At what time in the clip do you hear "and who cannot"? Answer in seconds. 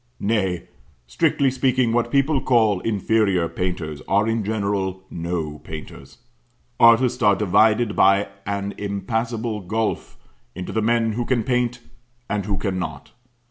12.27-13.11